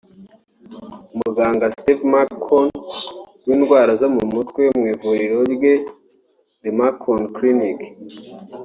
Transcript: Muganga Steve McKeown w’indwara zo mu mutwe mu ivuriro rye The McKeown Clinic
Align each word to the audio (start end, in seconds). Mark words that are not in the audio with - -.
Muganga 1.19 1.65
Steve 1.75 2.03
McKeown 2.13 2.67
w’indwara 3.45 3.91
zo 4.01 4.07
mu 4.15 4.23
mutwe 4.33 4.61
mu 4.77 4.83
ivuriro 4.93 5.39
rye 5.53 5.73
The 6.61 6.69
McKeown 6.77 7.23
Clinic 7.37 7.79